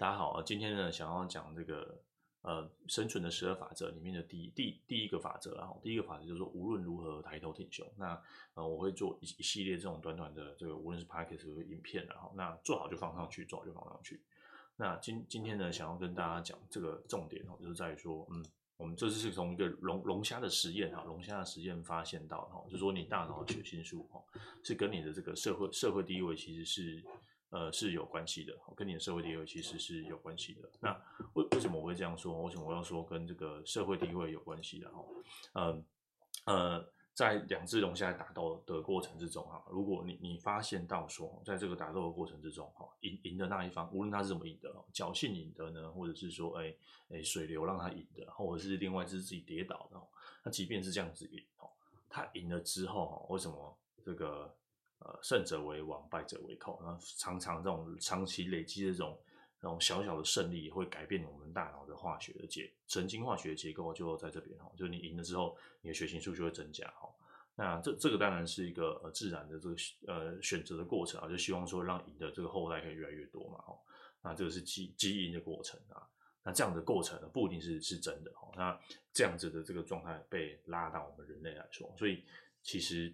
[0.00, 2.00] 大家好啊，今天呢，想要讲这个
[2.40, 7.86] 呃生存的十二法则里面的第第第一个法则，然后第一个法则就是说无论如何抬头挺胸。
[7.98, 8.18] 那
[8.54, 14.22] 呃我会做一一系列这种短短的这个无论是 podcast 或影片，然后那做好就放上去，做好就放上去。
[14.76, 18.42] 那今今天呢，想要跟大家讲这个重点哦，就是在于说，嗯，
[18.78, 24.18] 我们这次是从一个龙龙虾的实验哈，龙虾的实验发现到哈，就是说你大脑的血清素哈
[24.64, 27.04] 是跟你的这个社会社会地位其实是。
[27.50, 30.70] 呃，是有关系的，跟你的社会地位其实是有关系的。
[30.78, 30.92] 那
[31.34, 32.40] 为为什么我会这样说？
[32.42, 34.88] 为什么我要说跟这个社会地位有关系的？
[34.90, 35.04] 哈，
[35.54, 35.84] 呃
[36.44, 46.72] 呃，在两只龙虾打斗的过程之中，哈，如果你你发现到说，在这个打斗的过程之中，哈，赢赢的那一方，无论他是怎么赢的，侥幸赢的呢，或者是说，哎
[47.08, 50.00] 哎，水流让他赢的，或者是另外一只自己跌倒的，
[50.44, 51.68] 那即便是这样子赢，哈，
[52.08, 54.54] 他赢了之后，哈，为什么这个？
[55.02, 56.78] 呃，胜者为王，败者为寇。
[56.82, 59.18] 那常常这种长期累积的这种、
[59.58, 64.70] 这种小小的胜利，也会改变我们大脑的化学的结神经化学结构，就在这边哈。
[64.76, 67.08] 就是你赢了之后，你的血清素就会增加哈。
[67.54, 69.74] 那这这个当然是一个呃自然的这个
[70.06, 73.74] 呃选择的过程啊，就希望说让赢的这个后代可以越来越多嘛哈。
[74.20, 76.06] 那这个是基基因的过程啊。
[76.42, 78.52] 那这样的过程呢，不一定是是真的哈。
[78.54, 78.78] 那
[79.14, 82.22] 这样子的这个状态被拉到我们人类来说，所以
[82.62, 83.10] 其实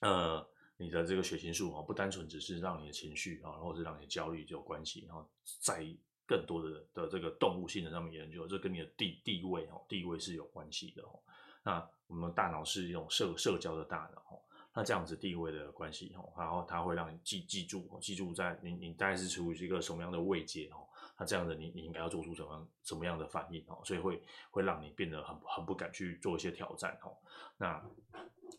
[0.00, 0.46] 呃。
[0.78, 5.26] 你的这个血清素啊，不单纯只是让你的情绪啊，或者是让你焦虑就有关系，然后
[5.60, 5.86] 在
[6.26, 11.18] 更多的的这个动物性的上面研究，这跟你的地地位哈，地位是有关系的哈。
[11.62, 14.42] 那我们大脑是一种社社交的大脑哦，
[14.74, 20.78] 那这样子地位的关系哈，然后它会让你记记住，记住在你你大概是处于一个什么样的位阶哈，
[21.18, 27.10] 那这样子你你应该要做出什么什么样的反应哈，所以会会让你变得很很不敢去做一些挑战哈。
[27.56, 27.82] 那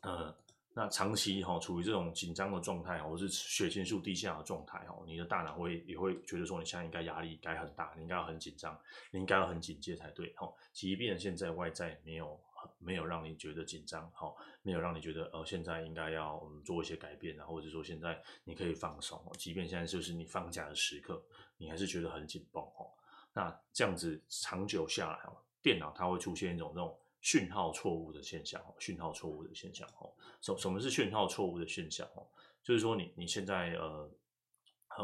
[0.02, 0.36] 呃。
[0.78, 10.48] 那长期哈处于这种紧张的状态，或是血清素低下的状态哈，你的大脑会也会觉得说，你现在应该压力该很大，你应该要很紧张，你应该要很警戒才对哈。
[10.74, 12.40] 即便现在外在没有
[12.78, 21.20] 没有让你觉得紧张哈，没有让你觉得呃现在应该要嗯做一些改变啊，或者说现在你可以放松，哦即便现在就是你放假的时刻，
[21.58, 22.86] 你还是觉得很紧绷哈。
[23.34, 26.96] 那这样子长久下来哈，电脑它会出现一种那种。
[27.22, 30.12] 讯号错误的现象，讯号错误的现象，哦，
[30.42, 32.08] 什什么是讯号错误的现象？
[32.16, 32.26] 哦，
[32.64, 34.10] 就是说你你现在呃，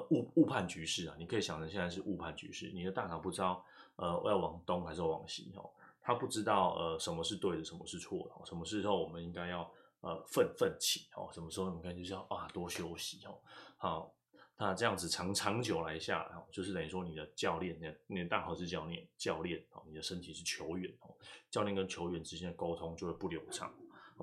[0.09, 3.65] 误误判局势啊，你可以想成现在是误判局势，你的大脑不知道
[3.97, 5.69] 呃要往东还是往西哦，
[6.01, 9.69] 他不知道呃什么是对的，什么是错的，什么时候我们应该要
[10.01, 13.37] 呃奋奋起哦，什么时候我们应该就是要啊多休息哦，
[13.77, 14.13] 好。
[14.57, 21.13] 那这样子长长久来下来，就是等于说你的教练，你的你的大号是教练，教练哦，你的身体是球员哦，
[21.49, 23.73] 教练跟球员之间的沟通就会不流畅，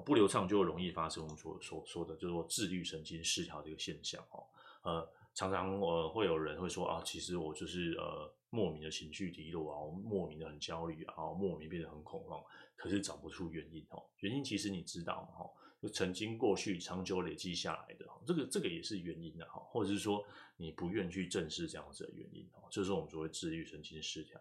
[0.04, 4.44] 不流畅就会容易发生我们所所说的，就是说自律神经失调这个现象哦。
[4.82, 5.06] 呃，
[5.40, 12.44] 常常呃会有人会说啊，其实我就是呃莫名的情绪低落啊，我莫名的很焦虑啊，莫名变得很恐慌，
[12.76, 14.04] 可是找不出原因哦。
[14.18, 15.48] 原因其实你知道哈。
[15.80, 20.22] 就曾经过去长久累积下来的哈，这个这个也是原因的哈，或者是说
[20.58, 24.38] 你不愿去正视这样子的原因哈，这是我们所谓自律神经失调。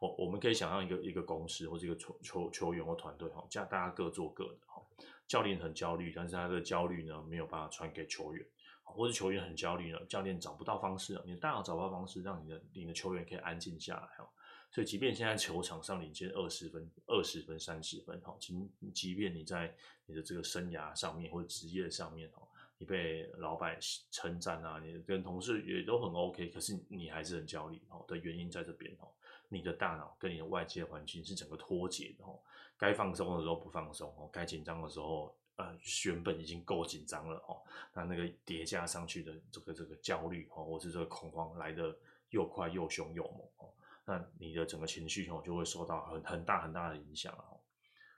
[0.00, 4.80] 我我们可以想象一个一个公司或者一个球球球员或团队哈，这样大家各做各的哈。
[5.28, 8.46] 教练很焦虑，但是他的焦虑呢没有办法传给球员，
[8.92, 14.28] 或者球员很焦虑呢，教练找不到方式，你的大脑找不到方式让你的你的球员可以安静下来哦。
[14.70, 18.56] 所以，即便现在球场上领先二十分、二十分、三十分，哈，即
[18.94, 19.74] 即便你在
[20.06, 22.40] 你的这个生涯上面或者职业上面，哈，
[22.78, 23.76] 你被老板
[24.10, 29.06] 称赞啊，你跟同事也都很 OK，可是你还是很焦虑，哈，的原因在这边，哈，
[29.50, 32.32] 你的大脑跟你的外界环境是整个脱节的，哈，
[32.78, 37.62] 该放松的时候不放松，哦，该紧张的时候，呃，原本已经够紧张了，哦，
[37.94, 41.96] 那那个叠加上去的这个这个焦虑，哈，或是这个恐慌来得
[42.30, 43.72] 又快又凶又猛，哦。
[44.04, 47.60] 那你的整个情绪哦，就会受到很很大很大的影响哦。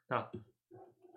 [0.06, 0.30] 那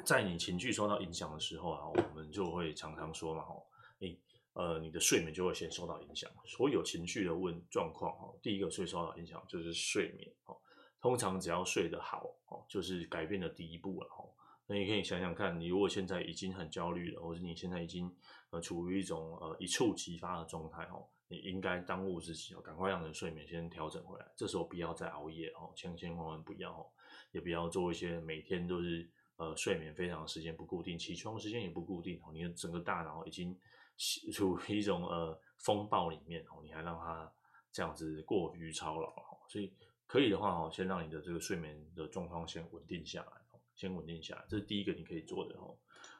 [0.03, 3.63] 在你情绪受到影响的时候啊，我们就会常常说嘛，哦，
[3.99, 4.19] 诶，
[4.53, 6.29] 呃，你的睡眠就会先受到影响。
[6.45, 10.57] 所有情绪的问状况哦，第一个最受到影响就是睡眠哦。
[10.99, 14.29] 通常只要睡得好哦，就是改变的第一步了哦。
[14.67, 18.13] 那你可以想想看，你如果现在已经很焦虑了，或者你现在已经
[18.51, 21.07] 呃处于一种呃一触即发的状态哦。
[21.29, 24.25] 你应该当务之急哦，赶快让你的睡眠先调整回来。
[24.37, 26.87] 这时候不要再熬夜哦，千千万万不要哦，
[27.31, 32.31] 也不要做一些每天都是呃睡眠非常时间不固定，起床时间也不固定哦。
[32.33, 33.57] 你的整个大脑已经
[34.31, 37.29] 处于一种呃风暴里面哦，你还让它
[37.73, 39.37] 这样子过于操劳哦。
[39.49, 39.73] 所以
[40.05, 43.31] 可以的话哦，先让你的这个睡眠的状况先稳定下来，
[43.77, 45.77] 先稳定下来，这是第一个你可以做的哦。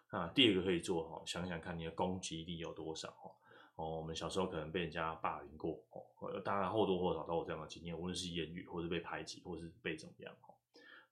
[0.09, 3.27] 那第二个可以做哦，想想看你的攻击力有多少哦。
[3.75, 10.55] 哦，我们小时候可能被人家霸凌过哦，当然或多或少都有这样的经验，无论是言语，或是被排挤，或是被怎么样哦。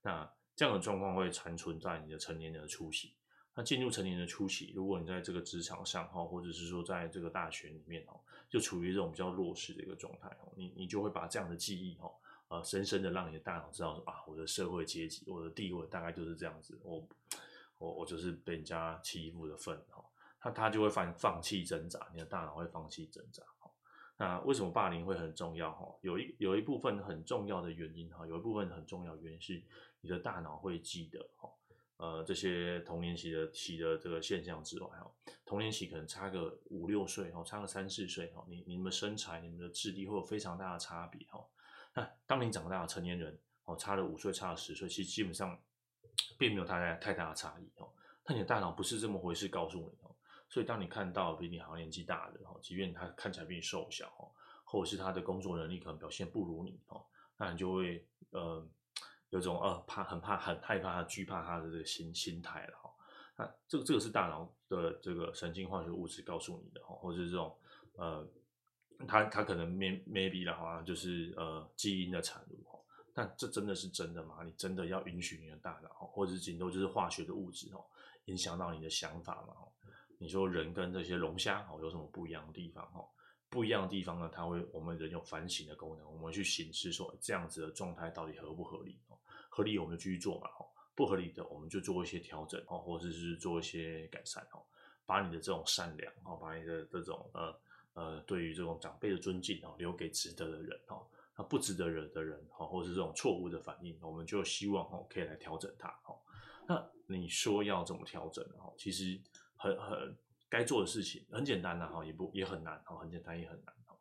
[0.02, 3.14] 那这样的状况会残存在你的成年人的初期。
[3.54, 8.20] 那进入成年人的初期，如果你在这个职场上哈，或者是说在这个大学里面哦，
[8.50, 12.10] 就处于这种比较弱势的一个状态哦，你你就会把这样的记忆哈，
[12.48, 17.06] 呃，深深的让你的大脑知道说啊，我的社会阶级，我的地位大概就是这样子，我
[17.78, 20.04] 我我就是被人家欺负的份哈。
[20.44, 23.42] 那他就会放放弃挣扎，你的大脑会放弃挣扎。
[24.18, 25.70] 那为什么霸凌会很重要？
[25.72, 29.60] 哈，有一有一部分很重要的原因哈，有一部分很重要原因是
[30.00, 31.50] 你的大脑会记得哈，
[31.98, 35.10] 呃，这些童年期的期的这个现象之外哈，
[35.44, 41.35] 童年期可能差个五六岁哈，差个三四岁哈，你你们身材、你们的智力会有非常大的差别哈。
[42.26, 45.58] 当你长大成年人哦，差了五岁、差了十岁，其实基本上
[46.38, 47.88] 并没有太大太大的差异哦。
[48.24, 50.14] 但你的大脑不是这么回事，告诉你哦。
[50.48, 54.30] 所以，当你看到比你好像年纪大的哈，即便他看起来比你瘦小哦，
[54.64, 57.04] 或者是他的工作能力可能表现不如你哦，
[57.36, 58.64] 那你就会呃
[59.30, 62.90] 有种呃怕、很怕、很害怕、惧怕他的这个心心态了哈。
[63.36, 67.56] 那这个这个是大脑的这个神经化学物质告诉你的哈，或者是这种
[67.96, 68.26] 呃，
[69.06, 72.78] 他他可能 may maybe 的话就是呃基因的产物哈。
[73.12, 74.42] 但这真的是真的吗？
[74.44, 77.82] 你真的要允许你的大脑或者是顶多就是化学的物质哈，
[78.26, 79.54] 影响到你的想法吗？
[80.18, 83.02] 你说人跟这些龙虾哦有什么不一样的地方哈？
[83.48, 89.16] 不一样的地方呢，它会我们人有反省的功能，我们去审视说这样子的状态到底合不合理哦？
[89.48, 94.60] 合理我们就继续做嘛哈，不合理的我们就做一些调整哦，或者是做一些改善哦，
[95.06, 97.58] 把你的这种善良哦，把你的这种呃
[97.96, 101.04] 呃对于这种长辈的尊敬哦，留给值得的人哦，
[101.36, 106.16] 那不值得人的人哈，或者是这种错误的反应，我们就希望哦可以来调整它哦。
[106.68, 108.62] 那你说要怎么调整呢？
[108.78, 109.20] 其实。
[109.58, 110.14] 很很
[110.50, 113.96] 该做的事情很简单的哈，也不也很难哈，很简单也很难哈。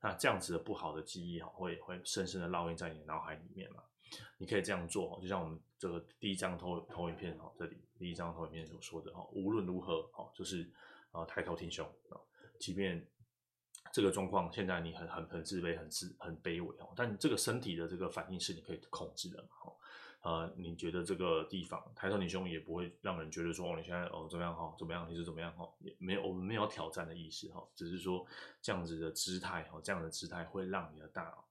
[0.00, 3.82] 那这样子的不好的记忆哈，会会深深的烙印在你的脑海里面嘛。
[4.38, 10.70] 你可以这样做，就像我们这个第一张投投影片哈，这里第一张投影片所说的哈，无论如何哈，就是
[11.10, 12.14] 啊抬头挺胸啊，
[12.60, 13.04] 即便
[13.92, 19.48] 这个状况现在你很很很自卑、很自很卑微哦，但这个身体的这个反应是你可以控制的嘛。
[20.22, 28.26] 呃，你觉得这个地方抬头挺胸也不会让人觉得说，哦，你现在哦怎么样哈，怎么样你是怎么样哈，也没有我们没有挑战的意思哈，只是说
[28.60, 31.42] 这样子的姿态哈，这样的姿态会让你的大脑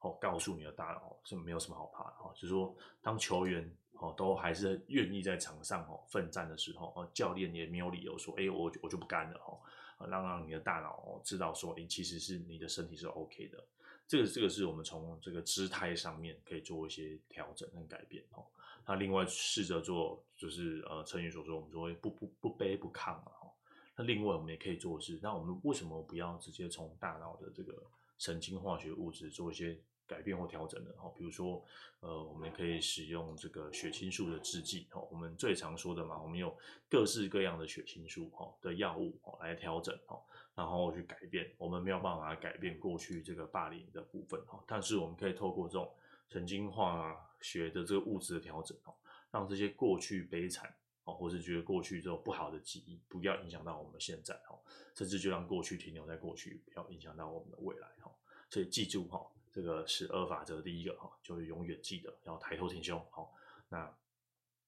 [0.00, 9.58] 哦告诉你的大脑是没有什么好怕的哈，就是说当球员哦都还是愿意在场上哦奋战的时候哦，教练也没有理由说，哎，我我就不干了哈，
[10.06, 13.64] 让让你的大脑知道说，哎，其实是你的身体是 OK 的。
[14.06, 18.46] 这个这个是我们从这个姿态上面可以做一些调整跟改变哦。
[18.86, 23.52] 那另外试着做，就是呃成语所说，我们说不不不卑不亢嘛哈。
[23.96, 27.82] 那另外我们也可以做的是，那我们为什么不要直接从大脑的这个
[28.16, 30.92] 神经化学物质做一些改变或调整的？
[30.94, 31.62] 哈，比如说
[32.00, 35.00] 呃，我们可以使用这个血清素的制剂哈。
[35.10, 36.56] 我们最常说的嘛，我们有
[36.88, 40.18] 各式各样的血清素哈的药物哈来调整哈。
[40.54, 45.88] 然后去改变，我们没有办法改变过去这个霸凌的部分哈，但是我们可以透过这种
[46.28, 48.92] 神经化学的这个物质的调整哦，
[49.30, 54.58] 让这些过去悲惨哦，或是觉得过去这种不好的记忆不要影响到我们现在哈，
[54.96, 58.10] 甚至就让过去停留在过去，不要影响到我们的未来哈。
[58.50, 63.26] 所以记住哈，这个十二法则第一个哈，就是永远记得要抬头挺胸哈。
[63.68, 63.94] 那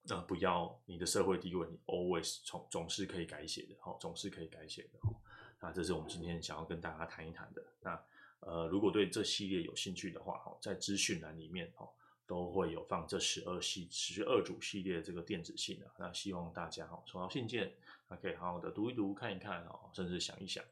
[0.03, 5.15] 那不要你的社会地位，你 always 从总是可以改写的哈，总是可以改写的哈。
[5.61, 7.63] 那这是我们今天想要跟大家谈一谈的。
[7.81, 8.03] 那
[8.41, 11.87] 呃，如果对这系列有兴趣的话，哈，在资讯栏里面哈
[12.27, 15.93] 都会有放这十二系十二组系列这个电子信啊。
[15.99, 17.71] 那希望大家哈收到信件，
[18.09, 20.65] 那可以好好的读一读、看一看啊，甚至想一想。